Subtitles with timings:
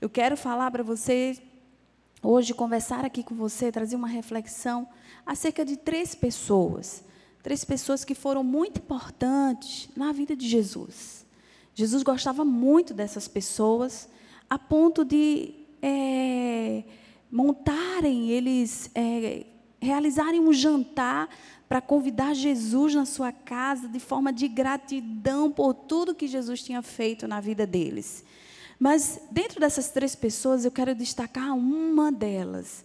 [0.00, 1.38] Eu quero falar para você,
[2.22, 4.86] hoje, conversar aqui com você, trazer uma reflexão
[5.24, 7.02] acerca de três pessoas.
[7.42, 11.24] Três pessoas que foram muito importantes na vida de Jesus.
[11.74, 14.08] Jesus gostava muito dessas pessoas,
[14.50, 16.84] a ponto de é,
[17.30, 19.46] montarem, eles é,
[19.80, 21.28] realizarem um jantar
[21.68, 26.82] para convidar Jesus na sua casa de forma de gratidão por tudo que Jesus tinha
[26.82, 28.24] feito na vida deles.
[28.78, 32.84] Mas dentro dessas três pessoas, eu quero destacar uma delas,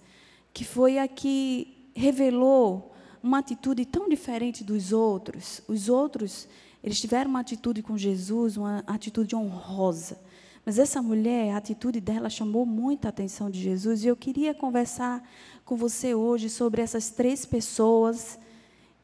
[0.53, 5.61] que foi a que revelou uma atitude tão diferente dos outros.
[5.67, 6.47] Os outros,
[6.83, 10.19] eles tiveram uma atitude com Jesus, uma atitude honrosa.
[10.65, 15.27] Mas essa mulher, a atitude dela chamou muita atenção de Jesus, e eu queria conversar
[15.65, 18.39] com você hoje sobre essas três pessoas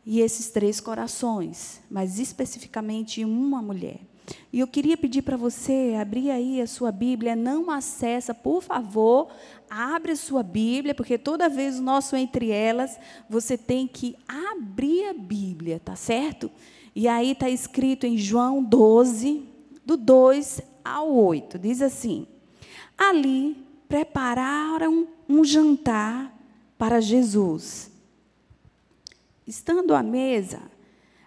[0.05, 3.99] e esses três corações, mas especificamente uma mulher.
[4.51, 9.29] E eu queria pedir para você abrir aí a sua Bíblia, não acessa, por favor,
[9.69, 15.09] abre a sua Bíblia, porque toda vez o nosso entre elas, você tem que abrir
[15.09, 16.51] a Bíblia, tá certo?
[16.95, 19.45] E aí está escrito em João 12,
[19.85, 22.27] do 2 ao 8, diz assim:
[22.97, 23.55] Ali
[23.87, 26.35] prepararam um jantar
[26.77, 27.91] para Jesus.
[29.45, 30.61] Estando à mesa,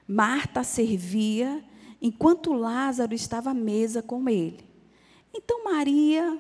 [0.06, 1.62] Marta servia
[2.00, 4.64] enquanto Lázaro estava à mesa com ele.
[5.34, 6.38] Então Maria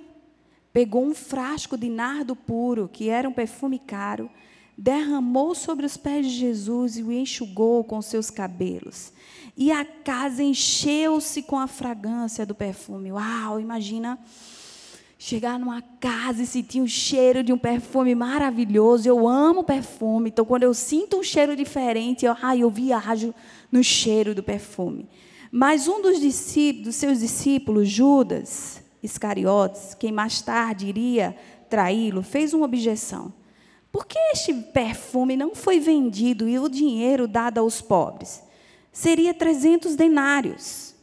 [0.72, 4.30] pegou um frasco de nardo puro, que era um perfume caro,
[4.76, 9.12] derramou sobre os pés de Jesus e o enxugou com seus cabelos.
[9.56, 13.12] E a casa encheu-se com a fragrância do perfume.
[13.12, 14.18] Uau, imagina
[15.18, 19.06] chegar numa casa e sentir o cheiro de um perfume maravilhoso.
[19.06, 23.34] Eu amo perfume, então quando eu sinto um cheiro diferente, eu, ah, eu viajo
[23.70, 25.06] no cheiro do perfume.
[25.50, 31.36] Mas um dos, discípulos, dos seus discípulos, Judas Iscariotes, quem mais tarde iria
[31.68, 33.32] traí-lo, fez uma objeção.
[33.90, 38.42] Por que este perfume não foi vendido e o dinheiro dado aos pobres?
[38.92, 40.94] Seria 300 denários.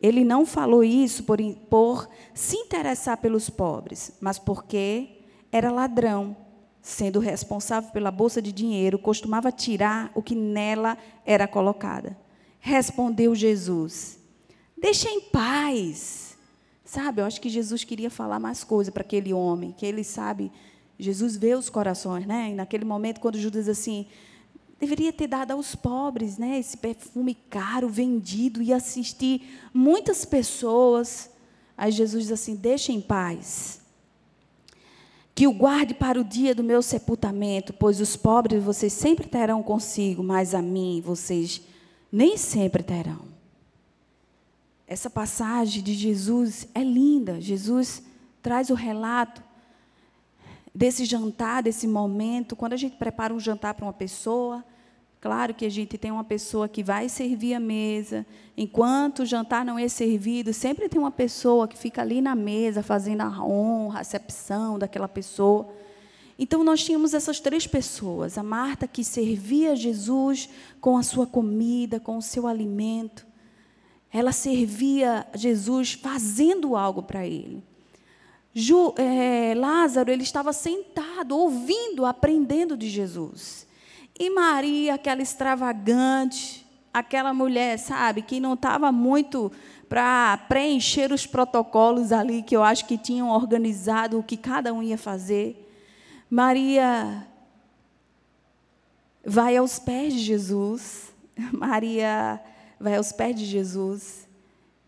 [0.00, 1.38] Ele não falou isso por,
[1.68, 6.36] por se interessar pelos pobres, mas porque era ladrão,
[6.80, 12.16] sendo responsável pela bolsa de dinheiro, costumava tirar o que nela era colocada.
[12.60, 14.18] Respondeu Jesus:
[14.76, 16.36] Deixa em paz.
[16.84, 20.50] Sabe, eu acho que Jesus queria falar mais coisa para aquele homem, que ele sabe,
[20.98, 22.50] Jesus vê os corações, né?
[22.50, 24.06] E naquele momento, quando Judas diz assim,
[24.80, 26.58] deveria ter dado aos pobres, né?
[26.58, 29.42] Esse perfume caro, vendido, e assistir
[29.74, 31.30] muitas pessoas.
[31.76, 33.80] Aí Jesus diz assim: Deixa em paz.
[35.34, 39.62] Que o guarde para o dia do meu sepultamento, pois os pobres vocês sempre terão
[39.62, 41.62] consigo, mas a mim vocês
[42.10, 43.28] nem sempre terão.
[44.86, 47.40] Essa passagem de Jesus é linda.
[47.40, 48.02] Jesus
[48.42, 49.42] traz o relato
[50.74, 52.56] desse jantar, desse momento.
[52.56, 54.64] Quando a gente prepara um jantar para uma pessoa,
[55.20, 58.24] claro que a gente tem uma pessoa que vai servir a mesa.
[58.56, 62.82] Enquanto o jantar não é servido, sempre tem uma pessoa que fica ali na mesa
[62.82, 65.68] fazendo a honra, a recepção daquela pessoa.
[66.38, 70.48] Então nós tínhamos essas três pessoas: a Marta que servia Jesus
[70.80, 73.26] com a sua comida, com o seu alimento.
[74.10, 77.62] Ela servia Jesus fazendo algo para ele.
[78.54, 83.66] Ju, é, Lázaro ele estava sentado, ouvindo, aprendendo de Jesus.
[84.18, 89.52] E Maria, aquela extravagante, aquela mulher, sabe, que não estava muito
[89.88, 94.82] para preencher os protocolos ali que eu acho que tinham organizado o que cada um
[94.82, 95.67] ia fazer.
[96.30, 97.26] Maria
[99.24, 101.12] vai aos pés de Jesus,
[101.52, 102.40] Maria
[102.78, 104.28] vai aos pés de Jesus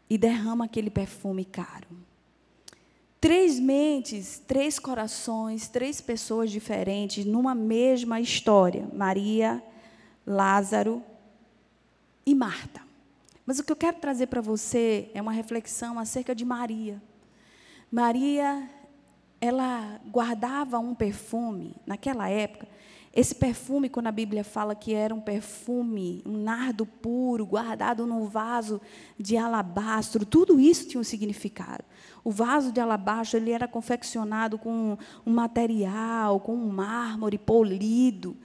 [0.09, 1.89] e derrama aquele perfume caro.
[3.21, 9.63] Três mentes, três corações, três pessoas diferentes numa mesma história: Maria,
[10.27, 11.03] Lázaro
[12.25, 12.81] e Marta.
[13.45, 17.03] Mas o que eu quero trazer para você é uma reflexão acerca de Maria.
[17.91, 18.69] Maria
[19.41, 22.67] ela guardava um perfume, naquela época,
[23.13, 28.27] esse perfume, quando a Bíblia fala que era um perfume, um nardo puro, guardado num
[28.27, 28.81] vaso
[29.19, 31.83] de alabastro, tudo isso tinha um significado.
[32.23, 38.37] O vaso de alabastro ele era confeccionado com um material, com um mármore polido.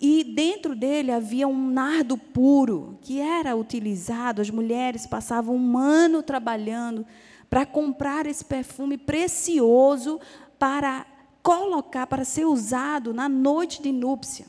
[0.00, 6.22] E dentro dele havia um nardo puro, que era utilizado, as mulheres passavam um ano
[6.22, 7.04] trabalhando
[7.48, 10.20] para comprar esse perfume precioso
[10.58, 11.06] para
[11.42, 14.46] colocar, para ser usado na noite de núpcia.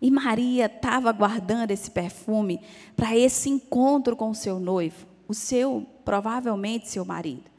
[0.00, 2.60] E Maria estava guardando esse perfume
[2.96, 7.50] para esse encontro com o seu noivo, o seu, provavelmente, seu marido.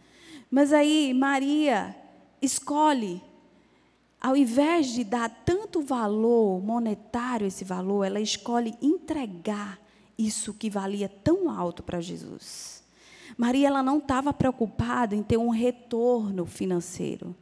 [0.51, 1.95] Mas aí Maria
[2.41, 3.21] escolhe,
[4.19, 9.79] ao invés de dar tanto valor monetário, esse valor, ela escolhe entregar
[10.17, 12.82] isso que valia tão alto para Jesus.
[13.37, 17.35] Maria ela não estava preocupada em ter um retorno financeiro.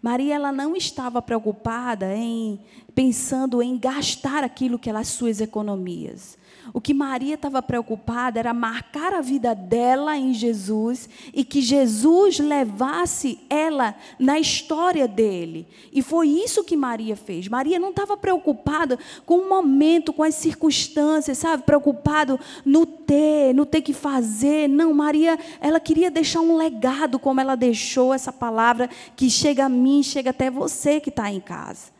[0.00, 2.60] Maria ela não estava preocupada em
[2.94, 6.38] pensando em gastar aquilo que eram as suas economias.
[6.72, 12.38] O que Maria estava preocupada era marcar a vida dela em Jesus e que Jesus
[12.38, 15.66] levasse ela na história dele.
[15.92, 17.48] E foi isso que Maria fez.
[17.48, 21.64] Maria não estava preocupada com o momento, com as circunstâncias, sabe?
[21.64, 24.68] Preocupado no ter, no ter que fazer.
[24.68, 29.68] Não, Maria, ela queria deixar um legado, como ela deixou essa palavra que chega a
[29.68, 31.90] mim, chega até você que está em casa.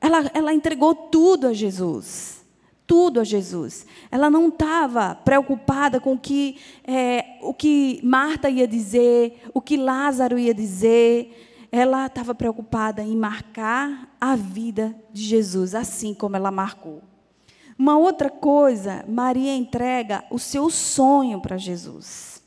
[0.00, 2.43] Ela, ela entregou tudo a Jesus
[2.86, 3.86] tudo a Jesus.
[4.10, 9.76] Ela não estava preocupada com o que, é, o que Marta ia dizer, o que
[9.76, 11.68] Lázaro ia dizer.
[11.72, 17.02] Ela estava preocupada em marcar a vida de Jesus, assim como ela marcou.
[17.76, 22.40] Uma outra coisa, Maria entrega o seu sonho para Jesus.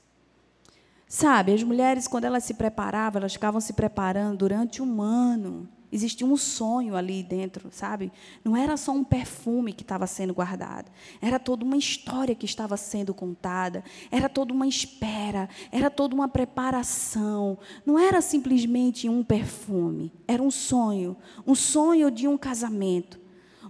[1.09, 6.27] Sabe, as mulheres, quando elas se preparavam, elas ficavam se preparando durante um ano Existia
[6.27, 8.11] um sonho ali dentro, sabe?
[8.43, 10.91] Não era só um perfume que estava sendo guardado.
[11.21, 13.83] Era toda uma história que estava sendo contada.
[14.11, 15.47] Era toda uma espera.
[15.71, 17.57] Era toda uma preparação.
[17.85, 20.11] Não era simplesmente um perfume.
[20.27, 21.15] Era um sonho.
[21.45, 23.17] Um sonho de um casamento.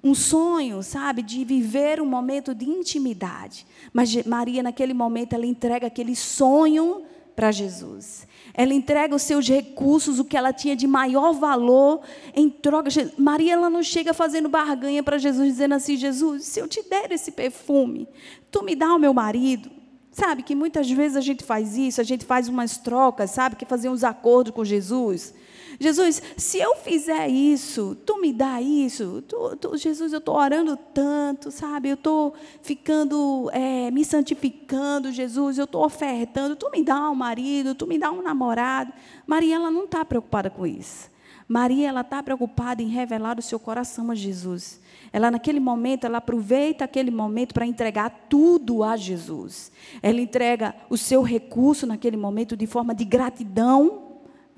[0.04, 3.66] Um sonho, sabe, de viver um momento de intimidade.
[3.94, 7.04] Mas Maria, naquele momento, ela entrega aquele sonho
[7.38, 8.28] para Jesus.
[8.52, 12.02] Ela entrega os seus recursos, o que ela tinha de maior valor,
[12.34, 12.90] em troca.
[13.16, 17.12] Maria ela não chega fazendo barganha para Jesus, dizendo assim: Jesus, se eu te der
[17.12, 18.08] esse perfume,
[18.50, 19.70] tu me dá o meu marido.
[20.12, 23.66] Sabe que muitas vezes a gente faz isso, a gente faz umas trocas, sabe, que
[23.66, 25.32] fazer uns acordos com Jesus.
[25.80, 29.24] Jesus, se eu fizer isso, tu me dá isso.
[29.28, 31.90] Tu, tu, Jesus, eu estou orando tanto, sabe?
[31.90, 35.58] Eu estou ficando, é, me santificando, Jesus.
[35.58, 36.56] Eu estou ofertando.
[36.56, 38.92] Tu me dá um marido, tu me dá um namorado.
[39.26, 41.10] Maria, ela não está preocupada com isso.
[41.48, 44.82] Maria, ela está preocupada em revelar o seu coração a Jesus.
[45.14, 49.72] Ela, naquele momento, ela aproveita aquele momento para entregar tudo a Jesus.
[50.02, 54.07] Ela entrega o seu recurso naquele momento de forma de gratidão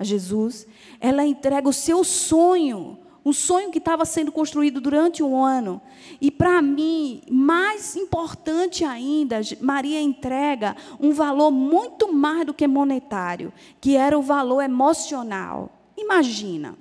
[0.00, 0.66] a Jesus,
[0.98, 5.78] ela entrega o seu sonho, um sonho que estava sendo construído durante um ano.
[6.18, 13.52] E para mim, mais importante ainda, Maria entrega um valor muito mais do que monetário,
[13.78, 15.70] que era o valor emocional.
[15.98, 16.78] Imagina,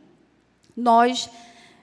[0.73, 1.29] nós,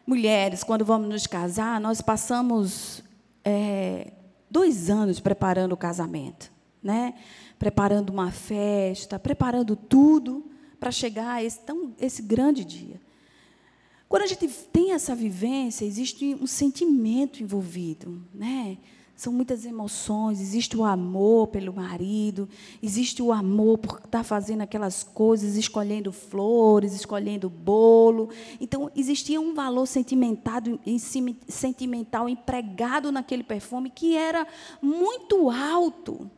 [0.06, 3.04] mulheres, quando vamos nos casar, nós passamos
[3.44, 4.10] é,
[4.50, 6.50] dois anos preparando o casamento,
[6.82, 7.12] né?
[7.58, 10.55] preparando uma festa, preparando tudo
[10.86, 13.00] para chegar a esse, tão, esse grande dia.
[14.08, 18.78] Quando a gente tem essa vivência, existe um sentimento envolvido, né?
[19.16, 22.48] São muitas emoções, existe o amor pelo marido,
[22.80, 28.30] existe o amor por estar fazendo aquelas coisas, escolhendo flores, escolhendo bolo.
[28.60, 30.60] Então, existia um valor sentimental,
[31.48, 34.46] sentimental empregado naquele perfume que era
[34.80, 36.30] muito alto.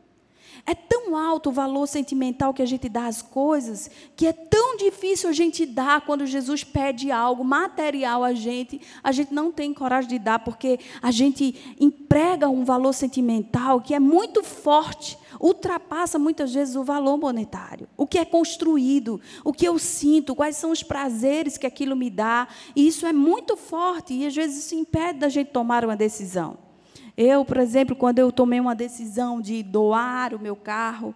[0.69, 4.77] É tão alto o valor sentimental que a gente dá às coisas, que é tão
[4.77, 9.73] difícil a gente dar quando Jesus pede algo material a gente, a gente não tem
[9.73, 16.19] coragem de dar, porque a gente emprega um valor sentimental que é muito forte, ultrapassa
[16.19, 17.89] muitas vezes o valor monetário.
[17.97, 22.11] O que é construído, o que eu sinto, quais são os prazeres que aquilo me
[22.11, 25.97] dá, e isso é muito forte, e às vezes isso impede da gente tomar uma
[25.97, 26.68] decisão.
[27.21, 31.13] Eu, por exemplo, quando eu tomei uma decisão de doar o meu carro,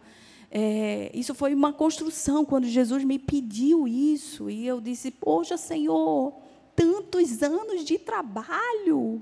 [0.51, 6.33] é, isso foi uma construção, quando Jesus me pediu isso, e eu disse: Poxa, Senhor,
[6.75, 9.22] tantos anos de trabalho,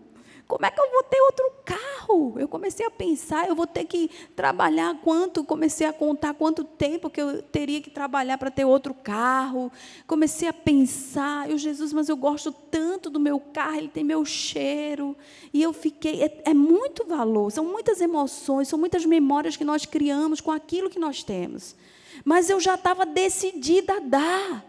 [0.52, 2.36] como é que eu vou ter outro carro?
[2.38, 7.10] Eu comecei a pensar, eu vou ter que trabalhar quanto, comecei a contar quanto tempo
[7.10, 9.72] que eu teria que trabalhar para ter outro carro.
[10.06, 14.26] Comecei a pensar, eu Jesus, mas eu gosto tanto do meu carro, ele tem meu
[14.26, 15.16] cheiro.
[15.54, 19.86] E eu fiquei, é, é muito valor, são muitas emoções, são muitas memórias que nós
[19.86, 21.78] criamos com aquilo que nós temos.
[22.26, 24.66] Mas eu já estava decidida a dar.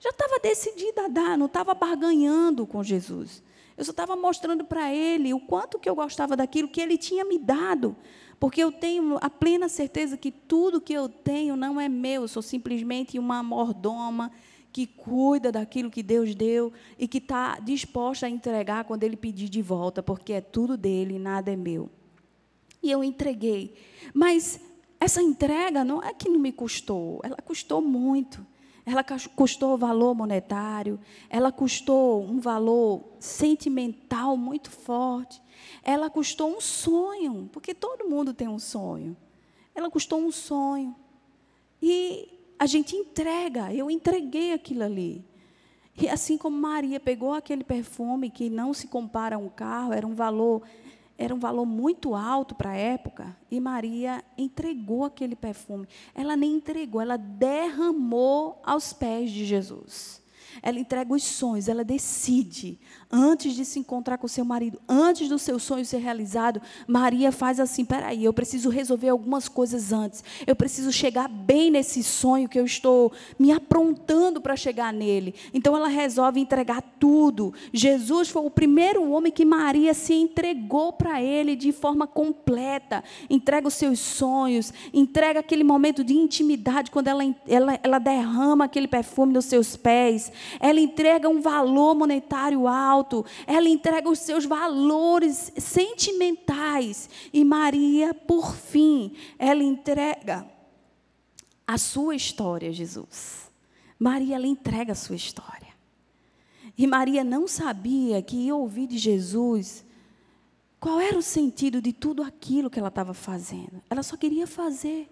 [0.00, 3.44] Já estava decidida a dar, não estava barganhando com Jesus.
[3.76, 7.24] Eu só estava mostrando para ele o quanto que eu gostava daquilo que ele tinha
[7.24, 7.96] me dado.
[8.38, 12.28] Porque eu tenho a plena certeza que tudo que eu tenho não é meu, eu
[12.28, 14.30] sou simplesmente uma mordoma
[14.72, 19.48] que cuida daquilo que Deus deu e que está disposta a entregar quando Ele pedir
[19.48, 21.88] de volta, porque é tudo dele, nada é meu.
[22.82, 23.74] E eu entreguei.
[24.12, 24.60] Mas
[24.98, 28.44] essa entrega não é que não me custou, ela custou muito.
[28.86, 29.02] Ela
[29.34, 31.00] custou valor monetário,
[31.30, 35.40] ela custou um valor sentimental muito forte,
[35.82, 39.16] ela custou um sonho, porque todo mundo tem um sonho.
[39.74, 40.94] Ela custou um sonho.
[41.80, 45.24] E a gente entrega, eu entreguei aquilo ali.
[45.96, 50.06] E assim como Maria pegou aquele perfume que não se compara a um carro, era
[50.06, 50.62] um valor
[51.16, 55.86] era um valor muito alto para a época, e Maria entregou aquele perfume.
[56.14, 60.23] Ela nem entregou, ela derramou aos pés de Jesus.
[60.62, 62.78] Ela entrega os sonhos, ela decide
[63.10, 67.60] antes de se encontrar com seu marido, antes do seu sonho ser realizado, Maria faz
[67.60, 70.24] assim: peraí, eu preciso resolver algumas coisas antes.
[70.46, 75.34] Eu preciso chegar bem nesse sonho que eu estou me aprontando para chegar nele.
[75.52, 77.54] Então ela resolve entregar tudo.
[77.72, 83.04] Jesus foi o primeiro homem que Maria se entregou para ele de forma completa.
[83.30, 88.88] Entrega os seus sonhos, entrega aquele momento de intimidade quando ela, ela, ela derrama aquele
[88.88, 90.32] perfume nos seus pés.
[90.60, 97.08] Ela entrega um valor monetário alto ela entrega os seus valores sentimentais.
[97.32, 100.46] E Maria, por fim, ela entrega
[101.66, 103.50] a sua história, Jesus.
[103.98, 105.74] Maria, ela entrega a sua história.
[106.76, 109.84] E Maria não sabia que ia ouvir de Jesus
[110.80, 113.82] qual era o sentido de tudo aquilo que ela estava fazendo.
[113.88, 115.08] Ela só queria fazer.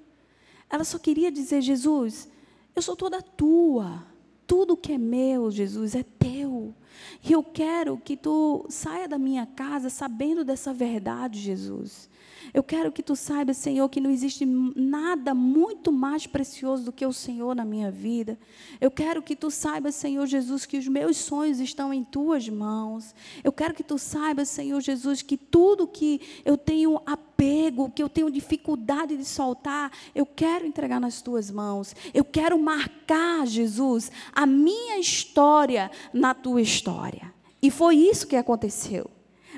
[0.68, 2.28] Ela só queria dizer: Jesus,
[2.74, 4.11] eu sou toda tua.
[4.52, 6.74] Tudo que é meu, Jesus, é teu.
[7.24, 12.10] E eu quero que tu saia da minha casa sabendo dessa verdade, Jesus.
[12.52, 17.06] Eu quero que tu saibas, Senhor, que não existe nada muito mais precioso do que
[17.06, 18.38] o Senhor na minha vida.
[18.78, 23.14] Eu quero que tu saibas, Senhor Jesus, que os meus sonhos estão em tuas mãos.
[23.42, 27.00] Eu quero que tu saibas, Senhor Jesus, que tudo que eu tenho
[27.42, 31.94] apego, que eu tenho dificuldade de soltar, eu quero entregar nas tuas mãos.
[32.14, 37.32] Eu quero marcar, Jesus, a minha história na tua história.
[37.60, 39.10] E foi isso que aconteceu.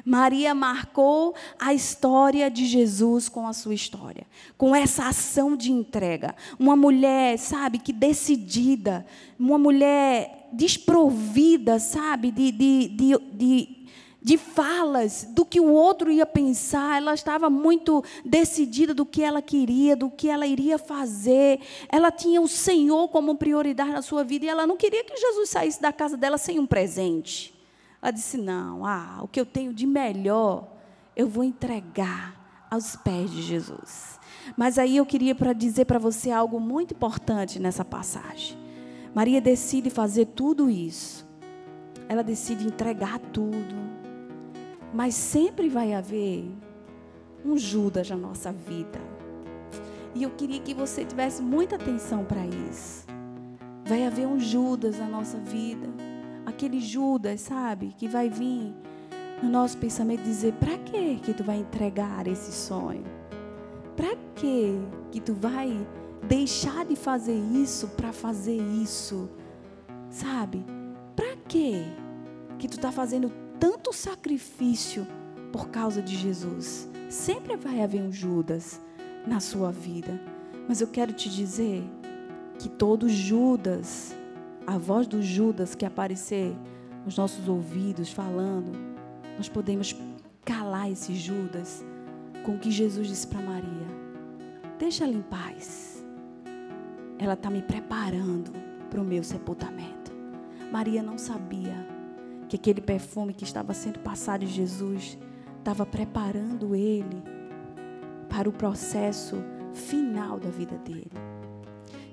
[0.04, 4.26] Maria marcou a história de Jesus com a sua história,
[4.58, 6.34] com essa ação de entrega.
[6.58, 9.06] Uma mulher, sabe, que decidida,
[9.38, 13.83] uma mulher desprovida, sabe, de, de, de, de
[14.24, 19.42] de falas, do que o outro ia pensar, ela estava muito decidida do que ela
[19.42, 21.60] queria, do que ela iria fazer.
[21.90, 25.50] Ela tinha o Senhor como prioridade na sua vida e ela não queria que Jesus
[25.50, 27.54] saísse da casa dela sem um presente.
[28.00, 30.72] Ela disse: Não, ah, o que eu tenho de melhor,
[31.14, 34.18] eu vou entregar aos pés de Jesus.
[34.56, 38.56] Mas aí eu queria para dizer para você algo muito importante nessa passagem.
[39.14, 41.26] Maria decide fazer tudo isso.
[42.08, 43.93] Ela decide entregar tudo.
[44.94, 46.48] Mas sempre vai haver
[47.44, 49.00] um Judas na nossa vida.
[50.14, 53.04] E eu queria que você tivesse muita atenção para isso.
[53.84, 55.88] Vai haver um Judas na nossa vida
[56.54, 58.74] aquele Judas, sabe, que vai vir
[59.42, 63.04] no nosso pensamento dizer: para que que tu vai entregar esse sonho?
[63.96, 64.78] Para que
[65.10, 65.86] que tu vai
[66.22, 69.28] deixar de fazer isso para fazer isso?
[70.10, 70.64] Sabe?
[71.14, 71.84] Para que
[72.58, 75.06] que tu está fazendo tanto sacrifício
[75.52, 76.88] por causa de Jesus?
[77.08, 78.80] Sempre vai haver um Judas
[79.26, 80.20] na sua vida.
[80.68, 81.84] Mas eu quero te dizer
[82.58, 84.14] que todo Judas
[84.66, 86.56] a voz do Judas que aparecer
[87.04, 88.72] nos nossos ouvidos falando,
[89.36, 89.94] nós podemos
[90.44, 91.84] calar esse Judas
[92.44, 93.86] com o que Jesus disse para Maria:
[94.78, 96.04] Deixa ela em paz.
[97.18, 98.52] Ela está me preparando
[98.90, 100.12] para o meu sepultamento.
[100.72, 101.86] Maria não sabia
[102.54, 105.18] que aquele perfume que estava sendo passado de Jesus
[105.58, 107.20] estava preparando ele
[108.28, 109.42] para o processo
[109.72, 111.10] final da vida dele.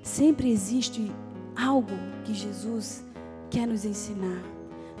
[0.02, 1.12] Sempre existe
[1.56, 1.94] algo
[2.24, 3.04] que Jesus
[3.50, 4.42] quer nos ensinar.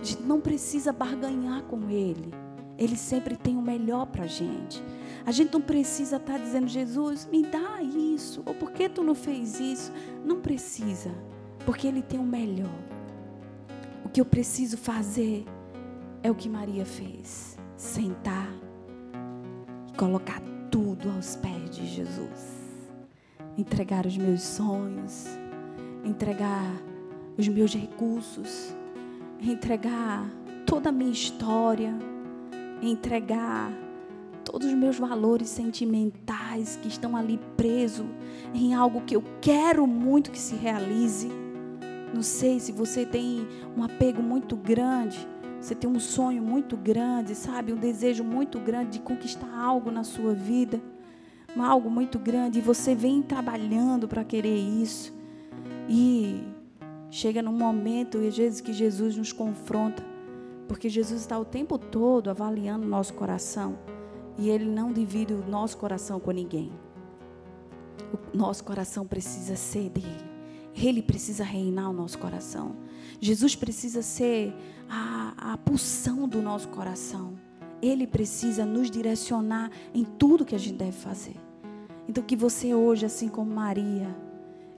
[0.00, 2.32] A gente não precisa barganhar com Ele.
[2.78, 4.82] Ele sempre tem o melhor para a gente.
[5.26, 8.42] A gente não precisa estar tá dizendo, Jesus, me dá isso.
[8.46, 9.92] Ou por que tu não fez isso?
[10.24, 11.10] Não precisa.
[11.66, 12.91] Porque Ele tem o melhor.
[14.12, 15.44] Que eu preciso fazer
[16.22, 18.52] é o que Maria fez: sentar
[19.88, 20.40] e colocar
[20.70, 22.62] tudo aos pés de Jesus.
[23.56, 25.26] Entregar os meus sonhos
[26.04, 26.70] entregar
[27.36, 28.74] os meus recursos,
[29.40, 30.28] entregar
[30.66, 31.94] toda a minha história,
[32.82, 33.72] entregar
[34.44, 38.06] todos os meus valores sentimentais que estão ali presos
[38.52, 41.30] em algo que eu quero muito que se realize.
[42.12, 45.26] Não sei se você tem um apego muito grande,
[45.60, 47.72] você tem um sonho muito grande, sabe?
[47.72, 50.80] Um desejo muito grande de conquistar algo na sua vida,
[51.56, 55.12] algo muito grande, e você vem trabalhando para querer isso.
[55.88, 56.44] E
[57.14, 60.02] Chega num momento, às vezes, que Jesus nos confronta,
[60.66, 63.78] porque Jesus está o tempo todo avaliando o nosso coração
[64.38, 66.72] e Ele não divide o nosso coração com ninguém.
[68.14, 70.31] O nosso coração precisa ser dele.
[70.74, 72.76] Ele precisa reinar o nosso coração.
[73.20, 74.54] Jesus precisa ser
[74.88, 77.34] a, a pulsão do nosso coração.
[77.80, 81.36] Ele precisa nos direcionar em tudo que a gente deve fazer.
[82.08, 84.14] Então, que você hoje, assim como Maria,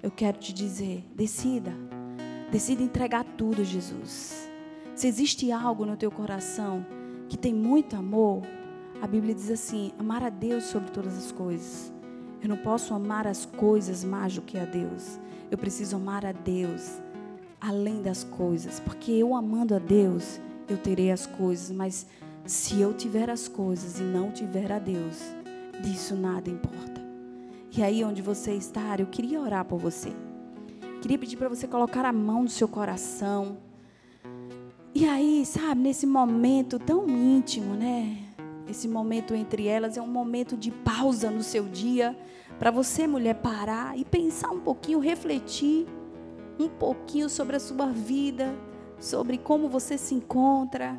[0.02, 1.72] eu quero te dizer: decida.
[2.50, 4.48] Decida entregar tudo Jesus.
[4.94, 6.86] Se existe algo no teu coração
[7.28, 8.42] que tem muito amor,
[9.02, 11.92] a Bíblia diz assim: amar a Deus sobre todas as coisas.
[12.44, 15.18] Eu não posso amar as coisas mais do que a Deus.
[15.50, 17.00] Eu preciso amar a Deus
[17.58, 22.06] além das coisas, porque eu amando a Deus, eu terei as coisas, mas
[22.44, 25.22] se eu tiver as coisas e não tiver a Deus,
[25.82, 27.00] disso nada importa.
[27.74, 30.12] E aí onde você está, eu queria orar por você.
[31.00, 33.56] Queria pedir para você colocar a mão no seu coração.
[34.94, 38.23] E aí, sabe, nesse momento tão íntimo, né?
[38.68, 42.16] Esse momento entre elas é um momento de pausa no seu dia,
[42.58, 45.86] para você, mulher, parar e pensar um pouquinho, refletir
[46.58, 48.54] um pouquinho sobre a sua vida,
[48.98, 50.98] sobre como você se encontra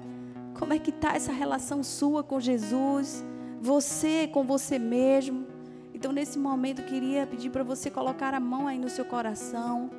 [0.58, 3.24] como é que está essa relação sua com Jesus?
[3.62, 5.46] Você com você mesmo?
[5.94, 9.90] Então, nesse momento, eu queria pedir para você colocar a mão aí no seu coração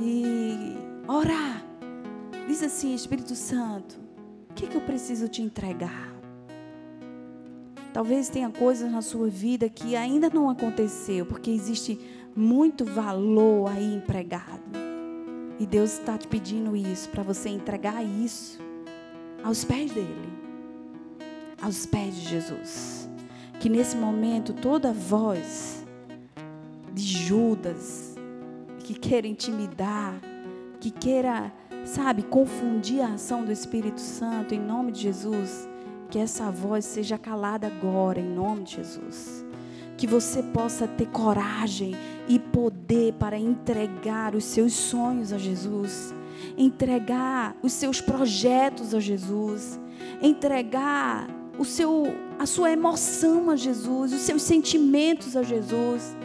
[0.00, 0.74] e
[1.06, 1.64] orar.
[2.46, 3.98] Diz assim, Espírito Santo,
[4.50, 6.13] o que, que eu preciso te entregar?
[7.94, 11.96] Talvez tenha coisas na sua vida que ainda não aconteceu, porque existe
[12.34, 14.60] muito valor aí empregado.
[15.60, 18.58] E Deus está te pedindo isso, para você entregar isso
[19.44, 20.28] aos pés dele,
[21.62, 23.08] aos pés de Jesus.
[23.60, 25.86] Que nesse momento toda voz
[26.92, 28.16] de Judas,
[28.80, 30.20] que queira intimidar,
[30.80, 31.52] que queira,
[31.84, 35.68] sabe, confundir a ação do Espírito Santo, em nome de Jesus,
[36.10, 39.44] que essa voz seja calada agora, em nome de Jesus.
[39.96, 41.94] Que você possa ter coragem
[42.28, 46.14] e poder para entregar os seus sonhos a Jesus
[46.56, 49.80] entregar os seus projetos a Jesus,
[50.22, 52.04] entregar o seu,
[52.38, 56.16] a sua emoção a Jesus, os seus sentimentos a Jesus,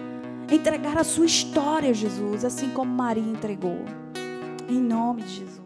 [0.52, 3.80] entregar a sua história a Jesus, assim como Maria entregou.
[4.68, 5.59] Em nome de Jesus.